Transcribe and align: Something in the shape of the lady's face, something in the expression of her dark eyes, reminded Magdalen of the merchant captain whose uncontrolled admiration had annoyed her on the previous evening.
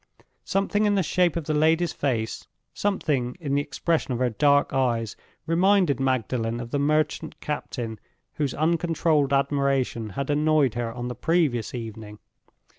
Something 0.45 0.85
in 0.85 0.95
the 0.95 1.03
shape 1.03 1.35
of 1.35 1.43
the 1.45 1.53
lady's 1.53 1.93
face, 1.93 2.47
something 2.73 3.37
in 3.39 3.53
the 3.53 3.61
expression 3.61 4.11
of 4.13 4.17
her 4.17 4.31
dark 4.31 4.73
eyes, 4.73 5.15
reminded 5.45 5.99
Magdalen 5.99 6.59
of 6.59 6.71
the 6.71 6.79
merchant 6.79 7.39
captain 7.39 7.99
whose 8.33 8.55
uncontrolled 8.55 9.31
admiration 9.31 10.09
had 10.17 10.31
annoyed 10.31 10.73
her 10.73 10.91
on 10.91 11.07
the 11.07 11.13
previous 11.13 11.75
evening. 11.75 12.17